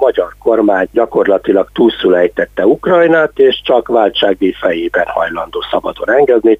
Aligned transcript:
magyar 0.00 0.34
kormány 0.38 0.88
gyakorlatilag 0.92 1.70
túlszul 1.72 2.16
ejtette 2.16 2.66
Ukrajnát, 2.66 3.32
és 3.34 3.62
csak 3.64 3.88
váltsági 3.88 4.54
fejében 4.60 5.06
hajlandó 5.06 5.58
szabadon 5.70 6.10
engedni. 6.10 6.58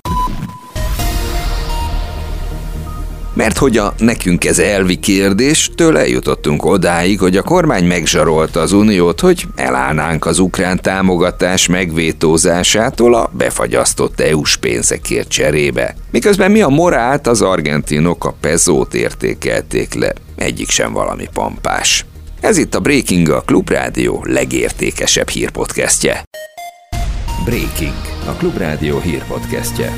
Mert 3.35 3.59
hogy 3.59 3.77
a 3.77 3.93
nekünk 3.99 4.45
ez 4.45 4.59
elvi 4.59 4.99
kérdés, 4.99 5.71
tőle 5.75 6.09
jutottunk 6.09 6.65
odáig, 6.65 7.21
hogy 7.21 7.37
a 7.37 7.43
kormány 7.43 7.85
megzsarolta 7.85 8.61
az 8.61 8.73
uniót, 8.73 9.21
hogy 9.21 9.45
elállnánk 9.55 10.27
az 10.27 10.39
ukrán 10.39 10.79
támogatás 10.83 11.67
megvétózásától 11.67 13.15
a 13.15 13.31
befagyasztott 13.33 14.21
EU-s 14.21 14.57
pénzekért 14.57 15.29
cserébe. 15.29 15.95
Miközben 16.11 16.51
mi 16.51 16.61
a 16.61 16.69
morált, 16.69 17.27
az 17.27 17.43
argentinok 17.43 18.25
a 18.25 18.35
pezót 18.41 18.95
értékelték 18.95 19.95
le. 19.95 20.13
Egyik 20.37 20.71
sem 20.71 20.93
valami 20.93 21.25
pampás. 21.33 22.05
Ez 22.41 22.59
itt 22.59 22.75
a 22.75 22.81
Breaking, 22.81 23.29
a 23.29 23.41
Klubrádió 23.41 24.25
legértékesebb 24.25 25.29
hírpodcastje. 25.29 26.23
Breaking, 27.45 27.95
a 28.27 28.33
Klubrádió 28.33 28.99
hírpodcastje. 28.99 29.93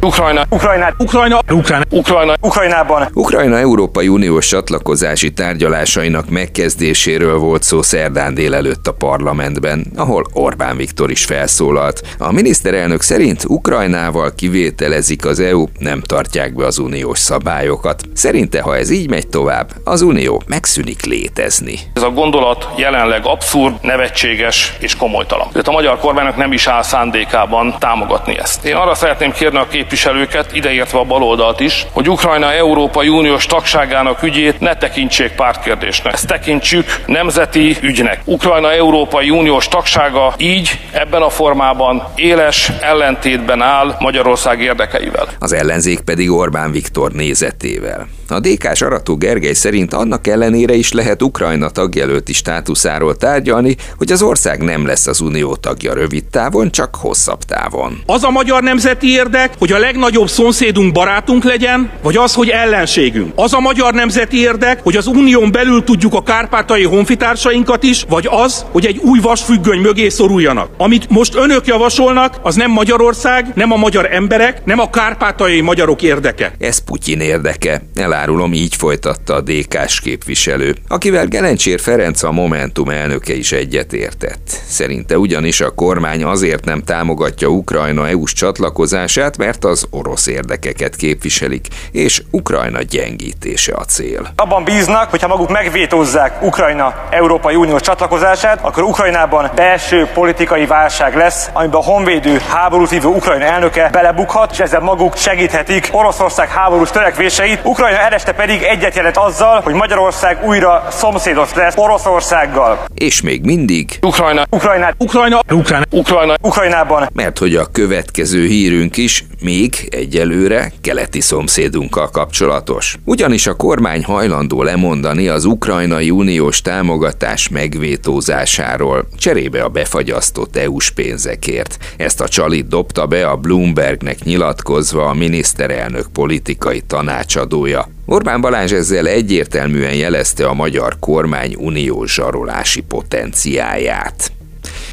Ukrajna, 0.00 0.44
Ukrajna, 0.50 0.94
Ukrajna, 0.98 1.40
Ukrajna, 1.50 1.84
Ukrajna, 1.90 2.34
Ukrajnában. 2.40 3.08
Ukrajna 3.14 3.58
Európai 3.58 4.08
Uniós 4.08 4.46
csatlakozási 4.46 5.32
tárgyalásainak 5.32 6.28
megkezdéséről 6.28 7.38
volt 7.38 7.62
szó 7.62 7.82
szerdán 7.82 8.34
délelőtt 8.34 8.86
a 8.86 8.92
parlamentben, 8.92 9.86
ahol 9.96 10.26
Orbán 10.32 10.76
Viktor 10.76 11.10
is 11.10 11.24
felszólalt. 11.24 12.02
A 12.18 12.32
miniszterelnök 12.32 13.02
szerint 13.02 13.44
Ukrajnával 13.44 14.32
kivételezik 14.34 15.24
az 15.24 15.40
EU, 15.40 15.64
nem 15.78 16.00
tartják 16.00 16.54
be 16.54 16.66
az 16.66 16.78
uniós 16.78 17.18
szabályokat. 17.18 18.02
Szerinte, 18.14 18.60
ha 18.60 18.76
ez 18.76 18.90
így 18.90 19.10
megy 19.10 19.28
tovább, 19.28 19.70
az 19.84 20.02
unió 20.02 20.42
megszűnik 20.46 21.04
létezni. 21.04 21.78
Ez 21.94 22.02
a 22.02 22.10
gondolat 22.10 22.68
jelenleg 22.76 23.26
abszurd, 23.26 23.74
nevetséges 23.82 24.76
és 24.78 24.96
komolytalan. 24.96 25.48
Tehát 25.48 25.68
a 25.68 25.72
magyar 25.72 25.98
kormánynak 25.98 26.36
nem 26.36 26.52
is 26.52 26.66
áll 26.66 26.82
szándékában 26.82 27.74
támogatni 27.78 28.38
ezt. 28.38 28.64
Én 28.64 28.74
arra 28.74 28.94
szeretném 28.94 29.32
kérni 29.32 29.58
a 29.58 29.66
kép 29.70 29.86
képviselőket, 29.88 30.54
ideértve 30.54 30.98
a 30.98 31.04
baloldalt 31.04 31.60
is, 31.60 31.86
hogy 31.92 32.08
Ukrajna 32.08 32.52
Európai 32.52 33.08
Uniós 33.08 33.46
tagságának 33.46 34.22
ügyét 34.22 34.60
ne 34.60 34.76
tekintsék 34.76 35.32
pártkérdésnek. 35.32 36.12
Ezt 36.12 36.26
tekintsük 36.26 36.86
nemzeti 37.06 37.76
ügynek. 37.80 38.20
Ukrajna 38.24 38.72
Európai 38.72 39.30
Uniós 39.30 39.68
tagsága 39.68 40.34
így, 40.38 40.78
ebben 40.92 41.22
a 41.22 41.28
formában 41.28 42.02
éles 42.14 42.72
ellentétben 42.80 43.62
áll 43.62 43.96
Magyarország 43.98 44.60
érdekeivel. 44.60 45.28
Az 45.38 45.52
ellenzék 45.52 46.00
pedig 46.00 46.30
Orbán 46.30 46.72
Viktor 46.72 47.12
nézetével. 47.12 48.17
A 48.30 48.40
DK-s 48.40 48.82
Arató 48.82 49.16
Gergely 49.16 49.52
szerint 49.52 49.94
annak 49.94 50.26
ellenére 50.26 50.74
is 50.74 50.92
lehet 50.92 51.22
Ukrajna 51.22 51.70
tagjelölti 51.70 52.32
státuszáról 52.32 53.16
tárgyalni, 53.16 53.76
hogy 53.96 54.12
az 54.12 54.22
ország 54.22 54.62
nem 54.62 54.86
lesz 54.86 55.06
az 55.06 55.20
unió 55.20 55.56
tagja 55.56 55.94
rövid 55.94 56.24
távon, 56.24 56.70
csak 56.70 56.94
hosszabb 56.94 57.42
távon. 57.42 58.02
Az 58.06 58.24
a 58.24 58.30
magyar 58.30 58.62
nemzeti 58.62 59.10
érdek, 59.10 59.52
hogy 59.58 59.72
a 59.72 59.78
legnagyobb 59.78 60.28
szomszédunk 60.28 60.92
barátunk 60.92 61.44
legyen, 61.44 61.90
vagy 62.02 62.16
az, 62.16 62.34
hogy 62.34 62.48
ellenségünk. 62.48 63.32
Az 63.34 63.52
a 63.52 63.60
magyar 63.60 63.94
nemzeti 63.94 64.40
érdek, 64.40 64.80
hogy 64.82 64.96
az 64.96 65.06
unión 65.06 65.52
belül 65.52 65.84
tudjuk 65.84 66.14
a 66.14 66.22
kárpátai 66.22 66.84
honfitársainkat 66.84 67.82
is, 67.82 68.04
vagy 68.08 68.28
az, 68.30 68.64
hogy 68.72 68.86
egy 68.86 68.98
új 68.98 69.18
vasfüggöny 69.18 69.80
mögé 69.80 70.08
szoruljanak. 70.08 70.70
Amit 70.76 71.10
most 71.10 71.34
önök 71.34 71.66
javasolnak, 71.66 72.34
az 72.42 72.54
nem 72.54 72.70
Magyarország, 72.70 73.52
nem 73.54 73.72
a 73.72 73.76
magyar 73.76 74.12
emberek, 74.12 74.64
nem 74.64 74.78
a 74.78 74.90
kárpátai 74.90 75.60
magyarok 75.60 76.02
érdeke. 76.02 76.52
Ez 76.58 76.78
Putyin 76.78 77.20
érdeke. 77.20 77.82
El 77.94 78.12
elárulom, 78.18 78.52
így 78.52 78.74
folytatta 78.74 79.34
a 79.34 79.40
DK-s 79.40 80.00
képviselő, 80.00 80.74
akivel 80.88 81.26
Gelencsér 81.26 81.80
Ferenc 81.80 82.22
a 82.22 82.32
Momentum 82.32 82.88
elnöke 82.88 83.34
is 83.34 83.52
egyetértett. 83.52 84.60
Szerinte 84.68 85.18
ugyanis 85.18 85.60
a 85.60 85.70
kormány 85.70 86.24
azért 86.24 86.64
nem 86.64 86.82
támogatja 86.82 87.48
Ukrajna 87.48 88.08
EU-s 88.08 88.32
csatlakozását, 88.32 89.36
mert 89.36 89.64
az 89.64 89.86
orosz 89.90 90.26
érdekeket 90.26 90.96
képviselik, 90.96 91.66
és 91.92 92.22
Ukrajna 92.30 92.82
gyengítése 92.82 93.74
a 93.74 93.84
cél. 93.84 94.28
Abban 94.36 94.64
bíznak, 94.64 95.10
hogy 95.10 95.22
ha 95.22 95.28
maguk 95.28 95.50
megvétózzák 95.50 96.42
Ukrajna 96.42 96.94
Európai 97.10 97.54
Uniós 97.54 97.80
csatlakozását, 97.80 98.58
akkor 98.62 98.82
Ukrajnában 98.82 99.50
belső 99.54 100.08
politikai 100.14 100.66
válság 100.66 101.16
lesz, 101.16 101.50
amiben 101.52 101.80
a 101.80 101.84
honvédő 101.84 102.40
háborút 102.48 102.90
vívő 102.90 103.08
Ukrajna 103.08 103.44
elnöke 103.44 103.88
belebukhat, 103.92 104.52
és 104.52 104.58
ezzel 104.58 104.80
maguk 104.80 105.16
segíthetik 105.16 105.88
Oroszország 105.92 106.48
háborús 106.48 106.90
törekvéseit. 106.90 107.60
Ukrajna 107.64 108.06
este 108.12 108.32
pedig 108.32 108.62
egyet 108.62 108.94
jelent 108.94 109.16
azzal, 109.16 109.60
hogy 109.60 109.74
Magyarország 109.74 110.44
újra 110.44 110.86
szomszédos 110.90 111.54
lesz 111.54 111.76
Oroszországgal. 111.76 112.84
És 112.94 113.20
még 113.20 113.44
mindig 113.44 113.98
Ukrajna, 114.02 114.42
Ukrajna, 114.50 114.90
Ukrajna, 114.98 115.40
Ukrajna, 115.50 115.84
Ukrajna, 115.90 116.34
Ukrajnában. 116.42 117.08
Mert 117.12 117.38
hogy 117.38 117.54
a 117.54 117.66
következő 117.72 118.46
hírünk 118.46 118.96
is 118.96 119.24
még 119.42 119.88
egyelőre 119.90 120.72
keleti 120.80 121.20
szomszédunkkal 121.20 122.10
kapcsolatos. 122.10 122.96
Ugyanis 123.04 123.46
a 123.46 123.54
kormány 123.54 124.04
hajlandó 124.04 124.62
lemondani 124.62 125.28
az 125.28 125.44
ukrajnai 125.44 126.10
uniós 126.10 126.62
támogatás 126.62 127.48
megvétózásáról, 127.48 129.08
cserébe 129.18 129.62
a 129.62 129.68
befagyasztott 129.68 130.56
EU-s 130.56 130.90
pénzekért. 130.90 131.78
Ezt 131.96 132.20
a 132.20 132.28
csalit 132.28 132.68
dobta 132.68 133.06
be 133.06 133.26
a 133.26 133.36
Bloombergnek 133.36 134.22
nyilatkozva 134.24 135.06
a 135.06 135.14
miniszterelnök 135.14 136.06
politikai 136.12 136.80
tanácsadója. 136.80 137.88
Orbán 138.10 138.40
Balázs 138.40 138.72
ezzel 138.72 139.06
egyértelműen 139.06 139.94
jelezte 139.94 140.46
a 140.46 140.54
magyar 140.54 140.96
kormány 141.00 141.54
uniós 141.58 142.14
zsarolási 142.14 142.80
potenciáját. 142.80 144.37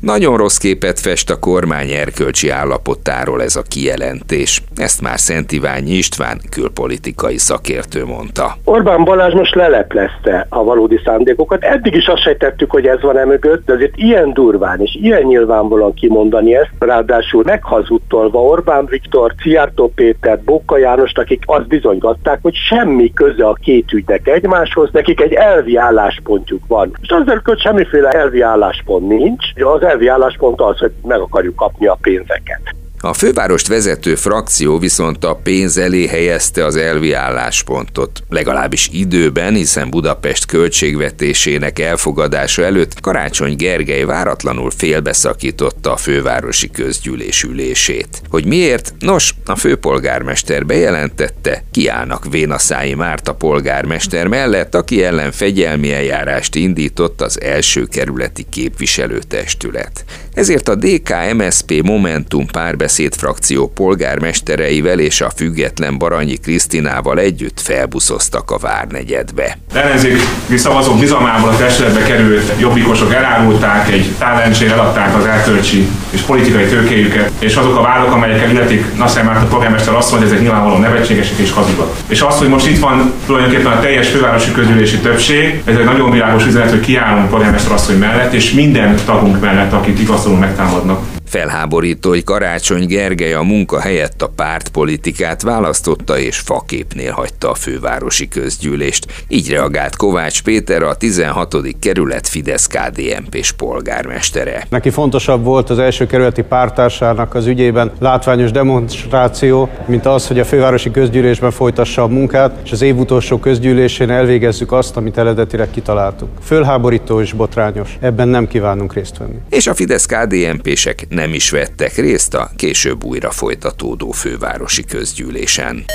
Nagyon 0.01 0.37
rossz 0.37 0.57
képet 0.57 0.99
fest 0.99 1.29
a 1.29 1.39
kormány 1.39 1.89
erkölcsi 1.89 2.49
állapotáról 2.49 3.41
ez 3.41 3.55
a 3.55 3.61
kijelentés. 3.61 4.61
Ezt 4.75 5.01
már 5.01 5.19
Szent 5.19 5.51
Iványi 5.51 5.91
István 5.91 6.41
külpolitikai 6.51 7.37
szakértő 7.37 8.05
mondta. 8.05 8.57
Orbán 8.63 9.03
Balázs 9.03 9.33
most 9.33 9.55
leleplezte 9.55 10.45
a 10.49 10.63
valódi 10.63 10.99
szándékokat. 11.05 11.63
Eddig 11.63 11.95
is 11.95 12.07
azt 12.07 12.21
sejtettük, 12.21 12.71
hogy 12.71 12.85
ez 12.85 13.01
van 13.01 13.17
emögött, 13.17 13.65
de 13.65 13.73
azért 13.73 13.95
ilyen 13.95 14.33
durván 14.33 14.81
és 14.81 14.97
ilyen 15.01 15.21
nyilvánvalóan 15.21 15.93
kimondani 15.93 16.55
ezt, 16.55 16.69
ráadásul 16.79 17.43
meghazudtolva 17.45 18.41
Orbán 18.43 18.85
Viktor, 18.85 19.33
Ciártó 19.41 19.91
Péter, 19.95 20.39
Bóka 20.39 20.77
Jánost, 20.77 21.17
akik 21.17 21.43
azt 21.45 21.67
bizonygatták, 21.67 22.39
hogy 22.41 22.55
semmi 22.55 23.13
köze 23.13 23.47
a 23.47 23.53
két 23.53 23.91
ügynek 23.91 24.27
egymáshoz, 24.27 24.89
nekik 24.91 25.21
egy 25.21 25.33
elvi 25.33 25.75
álláspontjuk 25.75 26.61
van. 26.67 26.97
És 27.01 27.09
azzal, 27.09 27.41
hogy 27.43 27.59
semmiféle 27.59 28.09
elvi 28.09 28.41
álláspont 28.41 29.07
nincs, 29.07 29.45
az 29.55 29.83
elvi 29.85 30.07
álláspont 30.07 30.61
az, 30.61 30.77
hogy 30.77 30.91
meg 31.01 31.19
akarjuk 31.19 31.55
kapni 31.55 31.87
a 31.87 31.97
pénzeket. 32.01 32.61
A 33.05 33.13
fővárost 33.13 33.67
vezető 33.67 34.15
frakció 34.15 34.77
viszont 34.77 35.23
a 35.23 35.39
pénz 35.43 35.77
elé 35.77 36.07
helyezte 36.07 36.65
az 36.65 36.75
elvi 36.75 37.13
álláspontot, 37.13 38.23
legalábbis 38.29 38.89
időben, 38.91 39.53
hiszen 39.53 39.89
Budapest 39.89 40.45
költségvetésének 40.45 41.79
elfogadása 41.79 42.63
előtt 42.63 42.99
Karácsony 43.01 43.55
Gergely 43.55 44.03
váratlanul 44.03 44.71
félbeszakította 44.71 45.91
a 45.91 45.97
fővárosi 45.97 46.71
közgyűlés 46.71 47.43
ülését. 47.43 48.21
Hogy 48.29 48.45
miért? 48.45 48.93
Nos, 48.99 49.34
a 49.49 49.55
főpolgármester 49.55 50.65
bejelentette, 50.65 51.63
kiállnak 51.71 52.25
Vénaszái 52.29 52.93
Márta 52.93 53.33
polgármester 53.33 54.27
mellett, 54.27 54.75
aki 54.75 55.03
ellen 55.03 55.31
fegyelmi 55.31 55.93
eljárást 55.93 56.55
indított 56.55 57.21
az 57.21 57.41
első 57.41 57.85
kerületi 57.85 58.45
képviselőtestület. 58.49 60.03
Ezért 60.33 60.67
a 60.67 60.75
DK-MSP 60.75 61.81
Momentum 61.83 62.45
párbeszéd 62.45 63.15
frakció 63.15 63.67
polgármestereivel 63.67 64.99
és 64.99 65.21
a 65.21 65.31
független 65.35 65.97
Baranyi 65.97 66.35
Krisztinával 66.35 67.19
együtt 67.19 67.61
felbuszoztak 67.61 68.51
a 68.51 68.57
Várnegyedbe. 68.57 69.57
Ellenzéki 69.73 70.21
szavazók 70.55 70.99
bizalmából 70.99 71.49
a 71.49 71.57
testületbe 71.57 72.03
került 72.03 72.51
jobbikosok 72.59 73.13
elárulták, 73.13 73.91
egy 73.91 74.11
tálencsére 74.17 74.73
eladták 74.73 75.15
az 75.15 75.25
elkölcsi 75.25 75.87
és 76.09 76.21
politikai 76.21 76.65
tőkéjüket, 76.65 77.31
és 77.39 77.55
azok 77.55 77.77
a 77.77 77.81
vállok, 77.81 78.11
amelyekkel 78.11 78.49
illetik 78.49 78.95
Nasser 78.97 79.23
Márta 79.35 79.49
polgármester 79.49 79.93
azt 79.93 80.11
mondja, 80.11 80.27
hogy 80.27 80.37
ezek 80.37 80.47
nyilvánvalóan 80.47 80.81
nevetségesek 80.81 81.37
és 81.37 81.51
hazugak. 81.51 81.95
És 82.07 82.21
az, 82.21 82.37
hogy 82.37 82.47
most 82.47 82.67
itt 82.67 82.79
van 82.79 83.13
tulajdonképpen 83.25 83.71
a 83.71 83.79
teljes 83.79 84.07
fővárosi 84.07 84.51
közülési 84.51 84.97
többség, 84.97 85.61
ez 85.65 85.77
egy 85.77 85.85
nagyon 85.85 86.11
világos 86.11 86.45
üzenet, 86.45 86.69
hogy 86.69 86.79
kiállunk 86.79 87.29
polgármester 87.29 87.71
asszony 87.71 87.97
mellett, 87.97 88.33
és 88.33 88.51
minden 88.51 88.95
tagunk 89.05 89.39
mellett, 89.39 89.73
akit 89.73 89.99
igazoló 89.99 90.35
megtámadnak. 90.35 91.14
Felháborító, 91.25 92.09
hogy 92.09 92.23
Karácsony 92.23 92.87
Gergely 92.87 93.33
a 93.33 93.41
munka 93.41 93.79
helyett 93.79 94.21
a 94.21 94.31
pártpolitikát 94.35 95.41
választotta 95.41 96.19
és 96.19 96.37
faképnél 96.37 97.11
hagyta 97.11 97.49
a 97.49 97.53
fővárosi 97.53 98.27
közgyűlést. 98.27 99.05
Így 99.27 99.49
reagált 99.49 99.95
Kovács 99.95 100.43
Péter, 100.43 100.81
a 100.81 100.95
16. 100.95 101.55
kerület 101.79 102.27
Fidesz 102.27 102.67
KDNP-s 102.67 103.51
polgármestere. 103.51 104.65
Neki 104.69 104.89
fontosabb 104.89 105.43
volt 105.43 105.69
az 105.69 105.79
első 105.79 106.05
kerületi 106.05 106.41
pártársának 106.41 107.35
az 107.35 107.45
ügyében 107.45 107.91
látványos 107.99 108.51
demonstráció, 108.51 109.69
mint 109.85 110.05
az, 110.05 110.27
hogy 110.27 110.39
a 110.39 110.45
fővárosi 110.45 110.91
közgyűlésben 110.91 111.51
folytassa 111.51 112.03
a 112.03 112.07
munkát, 112.07 112.59
és 112.63 112.71
az 112.71 112.81
év 112.81 112.97
utolsó 112.97 113.39
közgyűlésén 113.39 114.09
elvégezzük 114.09 114.71
azt, 114.71 114.97
amit 114.97 115.17
eredetileg 115.17 115.71
kitaláltuk. 115.71 116.29
Fölháborító 116.43 117.21
és 117.21 117.33
botrányos. 117.33 117.97
Ebben 117.99 118.27
nem 118.27 118.47
kívánunk 118.47 118.93
részt 118.93 119.17
venni. 119.17 119.37
És 119.49 119.67
a 119.67 119.73
Fidesz 119.73 120.05
KDNP-sek 120.05 121.07
nem 121.15 121.33
is 121.33 121.49
vettek 121.49 121.95
részt 121.95 122.33
a 122.33 122.51
később 122.55 123.03
újra 123.03 123.31
folytatódó 123.31 124.11
fővárosi 124.11 124.85
közgyűlésen. 124.85 125.85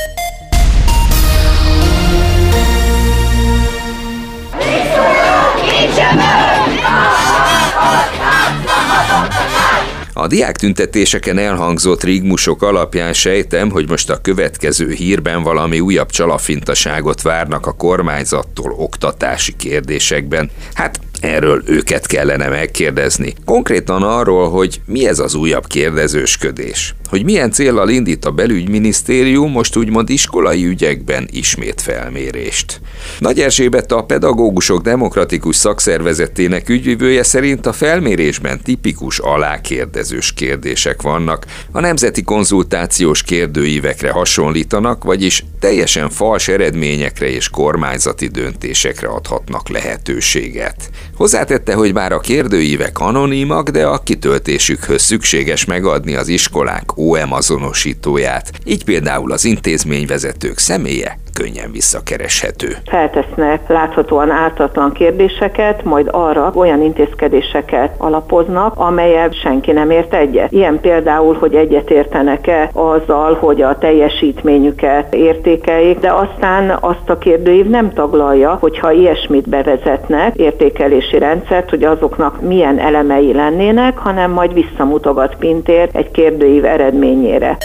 A 10.13 10.27
diák 10.27 10.57
tüntetéseken 10.57 11.39
elhangzott 11.39 12.05
rigmusok 12.05 12.63
alapján 12.63 13.13
sejtem, 13.13 13.71
hogy 13.71 13.89
most 13.89 14.11
a 14.11 14.21
következő 14.21 14.91
hírben 14.91 15.43
valami 15.43 15.81
újabb 15.81 16.11
csalafintaságot 16.11 17.23
várnak 17.23 17.67
a 17.67 17.73
kormányzattól 17.73 18.73
oktatási 18.77 19.57
kérdésekben. 19.57 20.51
Hát 20.75 21.01
Erről 21.21 21.63
őket 21.67 22.07
kellene 22.07 22.49
megkérdezni. 22.49 23.35
Konkrétan 23.45 24.03
arról, 24.03 24.51
hogy 24.51 24.81
mi 24.87 25.07
ez 25.07 25.19
az 25.19 25.35
újabb 25.35 25.67
kérdezősködés. 25.67 26.95
Hogy 27.09 27.25
milyen 27.25 27.51
célral 27.51 27.89
indít 27.89 28.25
a 28.25 28.31
belügyminisztérium 28.31 29.51
most 29.51 29.77
úgymond 29.77 30.11
iskolai 30.11 30.67
ügyekben 30.67 31.29
ismét 31.33 31.81
felmérést. 31.81 32.81
Nagy 33.19 33.41
Erzsébet 33.41 33.93
a 33.93 34.03
pedagógusok 34.03 34.83
demokratikus 34.83 35.57
szakszervezetének 35.57 36.69
ügyvivője 36.69 37.23
szerint 37.23 37.67
a 37.67 37.73
felmérésben 37.73 38.61
tipikus 38.63 39.19
alákérdezős 39.19 40.33
kérdések 40.33 41.03
vannak, 41.03 41.47
a 41.73 41.81
nemzeti 41.81 42.23
konzultációs 42.23 43.23
kérdőívekre 43.23 44.11
hasonlítanak, 44.11 45.05
vagyis 45.05 45.45
teljesen 45.59 46.11
fals 46.11 46.49
eredményekre 46.49 47.29
és 47.29 47.49
kormányzati 47.49 48.27
döntésekre 48.27 49.09
adhatnak 49.09 49.69
lehetőséget. 49.69 50.91
Hozzátette, 51.21 51.75
hogy 51.75 51.93
bár 51.93 52.13
a 52.13 52.19
kérdőívek 52.21 52.99
anonimak, 52.99 53.69
de 53.69 53.87
a 53.87 54.03
kitöltésükhöz 54.03 55.03
szükséges 55.03 55.65
megadni 55.65 56.15
az 56.15 56.29
iskolák 56.29 56.97
OM 56.97 57.33
azonosítóját, 57.33 58.51
így 58.65 58.85
például 58.85 59.33
az 59.33 59.45
intézményvezetők 59.45 60.59
személye 60.59 61.19
könnyen 61.35 61.71
visszakereshető. 61.73 62.77
Feltesznek 62.85 63.69
láthatóan 63.69 64.31
ártatlan 64.31 64.93
kérdéseket, 64.93 65.85
majd 65.85 66.09
arra 66.11 66.51
olyan 66.55 66.83
intézkedéseket 66.83 67.95
alapoznak, 67.99 68.73
amelyel 68.77 69.31
senki 69.31 69.73
nem 69.73 69.91
ért 69.91 70.15
egyet. 70.15 70.53
Ilyen 70.53 70.81
például, 70.81 71.37
hogy 71.39 71.55
egyetértenek-e 71.55 72.71
azzal, 72.73 73.35
hogy 73.35 73.63
a 73.63 73.79
teljesítményüket 73.79 75.15
értékeljék, 75.15 75.99
de 75.99 76.13
aztán 76.13 76.77
azt 76.81 77.09
a 77.11 77.19
kérdőív 77.19 77.67
nem 77.67 77.93
taglalja, 77.93 78.57
hogyha 78.61 78.93
ilyesmit 78.93 79.49
bevezetnek, 79.49 80.37
értékelési 80.37 81.19
rendszert, 81.19 81.71
hogy 81.71 81.85
azoknak 81.85 82.41
milyen 82.41 82.79
elemei 82.79 83.33
lennének, 83.33 83.99
hanem 83.99 84.31
majd 84.31 84.53
visszamutogat 84.53 85.37
Pintér 85.39 85.89
egy 85.93 86.11
kérdőív 86.11 86.65
eredményére. 86.65 87.57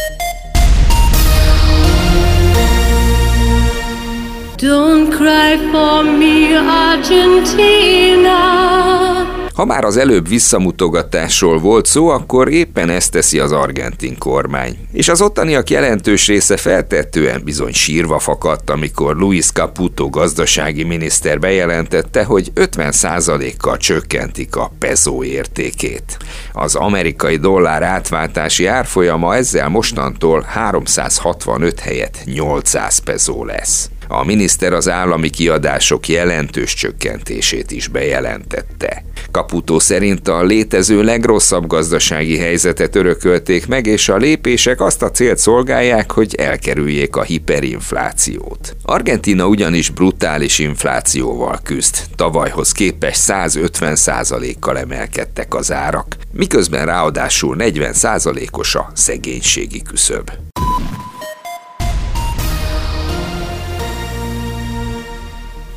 Ha 9.56 9.65
már 9.65 9.83
az 9.83 9.97
előbb 9.97 10.27
visszamutogatásról 10.27 11.59
volt 11.59 11.85
szó, 11.85 12.07
akkor 12.07 12.51
éppen 12.51 12.89
ezt 12.89 13.12
teszi 13.12 13.39
az 13.39 13.51
argentin 13.51 14.17
kormány. 14.17 14.77
És 14.91 15.09
az 15.09 15.21
ottaniak 15.21 15.69
jelentős 15.69 16.27
része 16.27 16.57
feltettően 16.57 17.41
bizony 17.44 17.73
sírva 17.73 18.19
fakadt, 18.19 18.69
amikor 18.69 19.15
Luis 19.15 19.51
Caputo 19.51 20.09
gazdasági 20.09 20.83
miniszter 20.83 21.39
bejelentette, 21.39 22.23
hogy 22.23 22.51
50%-kal 22.56 23.77
csökkentik 23.77 24.56
a 24.56 24.71
peso 24.79 25.23
értékét. 25.23 26.18
Az 26.53 26.75
amerikai 26.75 27.38
dollár 27.38 27.83
átváltási 27.83 28.65
árfolyama 28.65 29.35
ezzel 29.35 29.69
mostantól 29.69 30.45
365 30.47 31.79
helyett 31.79 32.18
800 32.25 32.97
peso 32.97 33.45
lesz. 33.45 33.89
A 34.07 34.25
miniszter 34.25 34.74
az 34.74 34.90
állami 34.90 35.30
kiadások 35.30 36.07
jelentős 36.07 36.74
csökkentését 36.74 37.72
is 37.72 37.88
bejelentette. 37.88 39.06
Kaputó 39.31 39.80
szerint 39.80 40.28
a 40.28 40.44
létező 40.44 41.04
legrosszabb 41.04 41.68
gazdasági 41.68 42.38
helyzetet 42.38 42.96
örökölték 42.96 43.68
meg, 43.68 43.86
és 43.86 44.10
a 44.10 44.18
lépések 44.18 44.81
azt 44.81 45.02
a 45.02 45.12
célt 45.12 45.38
szolgálják, 45.38 46.12
hogy 46.12 46.36
elkerüljék 46.36 47.16
a 47.16 47.24
hiperinflációt. 47.24 48.75
Argentina 48.84 49.48
ugyanis 49.48 49.90
brutális 49.90 50.60
inflációval 50.60 51.60
küzd. 51.63 51.96
Tavalyhoz 52.16 52.72
képest 52.72 53.22
150%-kal 53.28 54.78
emelkedtek 54.78 55.54
az 55.54 55.72
árak, 55.72 56.16
miközben 56.31 56.86
ráadásul 56.86 57.56
40%-os 57.60 58.75
a 58.75 58.92
szegénységi 58.94 59.81
küszöb. 59.81 60.31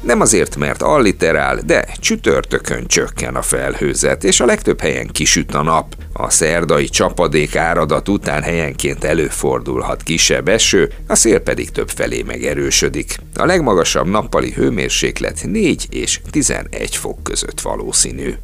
Nem 0.08 0.20
azért, 0.20 0.56
mert 0.56 0.82
alliterál, 0.82 1.60
de 1.66 1.86
csütörtökön 2.00 2.86
csökken 2.86 3.34
a 3.34 3.42
felhőzet, 3.42 4.24
és 4.24 4.40
a 4.40 4.44
legtöbb 4.44 4.80
helyen 4.80 5.06
kisüt 5.06 5.54
a 5.54 5.62
nap. 5.62 5.94
A 6.12 6.30
szerdai 6.30 6.88
csapadék 6.88 7.56
áradat 7.56 8.08
után 8.08 8.42
helyenként 8.42 9.04
előfordulhat 9.04 10.02
kisebb 10.02 10.48
eső, 10.48 10.92
a 11.06 11.14
szél 11.14 11.38
pedig 11.38 11.70
több 11.70 11.88
felé 11.88 12.22
megerősödik. 12.22 13.16
A 13.34 13.44
legmagasabb 13.44 14.06
nappali 14.06 14.52
hőmérséklet 14.52 15.40
4 15.44 15.86
és 15.90 16.20
11 16.30 16.96
fok 16.96 17.22
között 17.22 17.60
valószínű. 17.60 18.34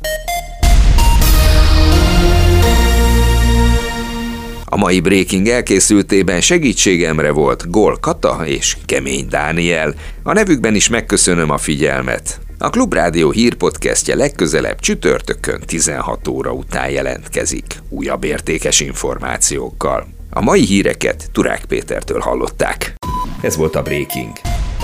A 4.75 4.77
mai 4.77 5.01
Breaking 5.01 5.49
elkészültében 5.49 6.41
segítségemre 6.41 7.31
volt 7.31 7.71
Gol 7.71 7.97
Kata 8.01 8.47
és 8.47 8.77
Kemény 8.87 9.27
Dániel. 9.29 9.95
A 10.23 10.33
nevükben 10.33 10.75
is 10.75 10.89
megköszönöm 10.89 11.51
a 11.51 11.59
figyelmet. 11.59 12.41
A 12.59 12.71
Klubrádió 12.71 13.31
hírpodcastje 13.31 14.15
legközelebb 14.15 14.81
csütörtökön 14.81 15.61
16 15.67 16.29
óra 16.29 16.53
után 16.53 16.91
jelentkezik, 16.91 17.65
újabb 17.89 18.25
értékes 18.25 18.81
információkkal. 18.81 20.07
A 20.31 20.41
mai 20.41 20.65
híreket 20.65 21.29
Turák 21.33 21.65
Pétertől 21.65 22.21
hallották. 22.21 22.95
Ez 23.41 23.57
volt 23.57 23.77
a 23.77 23.83
Breaking. 23.83 24.33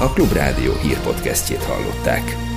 A 0.01 0.13
Klubrádió 0.13 0.73
hírpodcastjét 0.83 1.63
hallották. 1.63 2.50